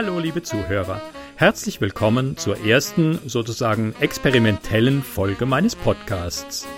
[0.00, 1.02] Hallo, liebe Zuhörer.
[1.34, 6.68] Herzlich willkommen zur ersten, sozusagen experimentellen Folge meines Podcasts.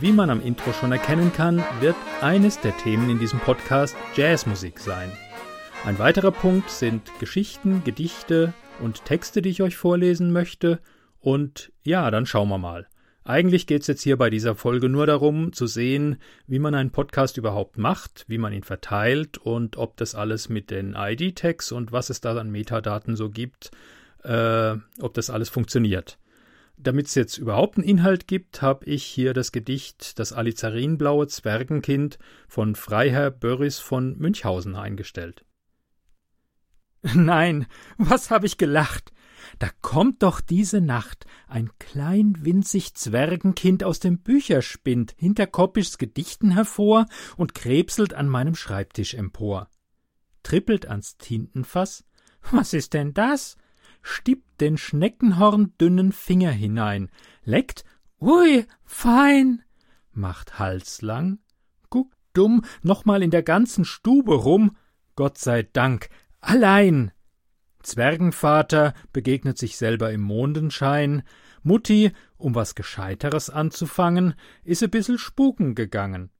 [0.00, 4.78] Wie man am Intro schon erkennen kann, wird eines der Themen in diesem Podcast Jazzmusik
[4.78, 5.10] sein.
[5.84, 10.78] Ein weiterer Punkt sind Geschichten, Gedichte und Texte, die ich euch vorlesen möchte.
[11.18, 12.86] Und ja, dann schauen wir mal.
[13.26, 16.92] Eigentlich geht es jetzt hier bei dieser Folge nur darum, zu sehen, wie man einen
[16.92, 21.90] Podcast überhaupt macht, wie man ihn verteilt und ob das alles mit den ID-Tags und
[21.90, 23.72] was es da an Metadaten so gibt,
[24.22, 26.20] äh, ob das alles funktioniert.
[26.76, 32.20] Damit es jetzt überhaupt einen Inhalt gibt, habe ich hier das Gedicht Das Alizarinblaue Zwergenkind
[32.46, 35.44] von Freiherr Börris von Münchhausen eingestellt.
[37.02, 37.66] Nein,
[37.98, 39.10] was habe ich gelacht?
[39.58, 46.50] Da kommt doch diese Nacht ein klein winzig Zwergenkind aus dem Bücherspind hinter Koppischs Gedichten
[46.50, 49.68] hervor und krebselt an meinem Schreibtisch empor.
[50.42, 52.04] Trippelt ans Tintenfass.
[52.50, 53.56] Was ist denn das?
[54.02, 57.10] Stippt den schneckenhorndünnen Finger hinein,
[57.42, 57.84] leckt,
[58.20, 59.62] ui, fein,
[60.12, 61.40] macht Hals lang,
[61.90, 64.76] guckt dumm nochmal in der ganzen Stube rum,
[65.16, 66.08] Gott sei Dank,
[66.40, 67.10] allein.
[67.86, 71.22] Zwergenvater begegnet sich selber im Mondenschein,
[71.62, 74.34] Mutti, um was Gescheiteres anzufangen,
[74.64, 76.30] is e bissel spuken gegangen.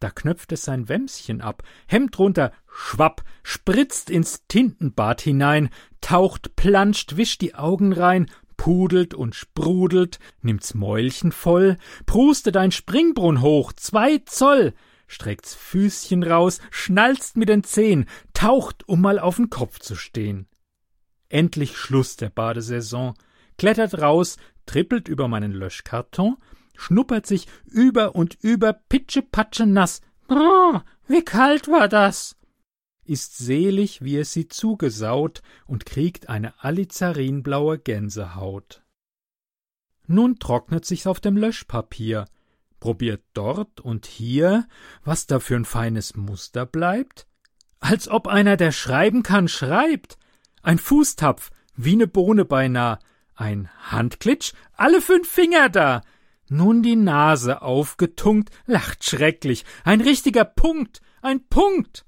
[0.00, 7.16] Da knöpft es sein Wämschen ab, Hemd runter, schwapp, spritzt ins Tintenbad hinein, taucht, planscht,
[7.16, 14.18] wischt die Augen rein, pudelt und sprudelt, nimmt's Mäulchen voll, prustet ein Springbrunnen hoch, zwei
[14.26, 14.74] Zoll,
[15.06, 20.48] streckt's Füßchen raus, schnalzt mit den Zehen, taucht, um mal auf'n Kopf zu stehn.
[21.28, 23.14] Endlich Schluss der Badesaison,
[23.58, 24.36] klettert raus,
[24.66, 26.36] trippelt über meinen Löschkarton,
[26.76, 30.00] schnuppert sich über und über pitschepatsche nass.
[30.26, 32.36] Brrr, wie kalt war das!
[33.04, 38.82] Ist selig, wie es sie zugesaut und kriegt eine alizarinblaue Gänsehaut.
[40.06, 42.26] Nun trocknet sich's auf dem Löschpapier,
[42.80, 44.66] probiert dort und hier,
[45.02, 47.26] was da für ein feines Muster bleibt,
[47.78, 50.18] als ob einer, der schreiben kann, schreibt,
[50.64, 52.98] ein Fußtapf, wie ne Bohne beinah,
[53.36, 56.02] ein Handklitsch, alle fünf Finger da,
[56.48, 62.04] nun die Nase aufgetunkt, lacht schrecklich, ein richtiger Punkt, ein Punkt.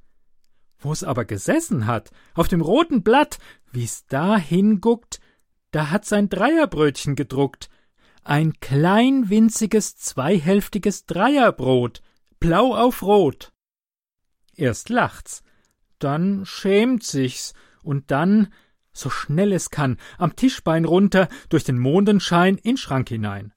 [0.78, 3.39] Wo's aber gesessen hat, auf dem roten Blatt,
[3.72, 5.21] wie's da hinguckt,
[5.71, 7.69] da hat sein Dreierbrötchen gedruckt,
[8.25, 12.03] ein klein winziges zweihälftiges Dreierbrot,
[12.41, 13.53] blau auf rot.
[14.55, 15.43] Erst lacht's,
[15.99, 17.55] dann schämt sich's
[17.87, 18.49] und dann,
[18.93, 23.53] so schnell es kann, am Tischbein runter, durch den Mondenschein in Schrank hinein.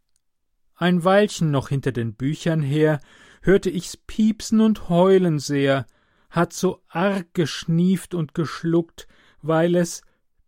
[0.76, 3.00] Ein Weilchen noch hinter den Büchern her,
[3.42, 5.86] hörte ich's piepsen und heulen sehr,
[6.30, 9.08] hat so arg geschnieft und geschluckt,
[9.42, 10.02] weil es